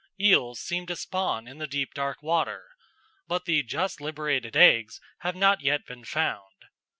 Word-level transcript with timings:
Eels 0.19 0.59
seem 0.59 0.87
to 0.87 0.95
spawn 0.95 1.47
in 1.47 1.59
the 1.59 1.67
deep 1.67 1.93
dark 1.93 2.23
water; 2.23 2.69
but 3.27 3.45
the 3.45 3.61
just 3.61 4.01
liberated 4.01 4.55
eggs 4.57 4.99
have 5.19 5.35
not 5.35 5.61
yet 5.61 5.85
been 5.85 6.03
found. 6.03 6.63